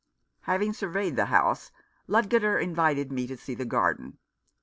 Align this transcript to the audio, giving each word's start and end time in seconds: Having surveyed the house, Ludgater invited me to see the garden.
Having 0.39 0.73
surveyed 0.73 1.15
the 1.15 1.25
house, 1.27 1.71
Ludgater 2.07 2.59
invited 2.59 3.11
me 3.11 3.27
to 3.27 3.37
see 3.37 3.53
the 3.53 3.65
garden. 3.65 4.17